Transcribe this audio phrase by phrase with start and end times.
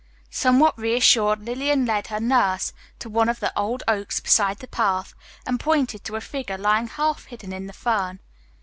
[0.31, 5.13] Somewhat reassured, Lillian led her nurse to one of the old oaks beside the path,
[5.45, 8.19] and pointed to a figure lying half hidden in the fern.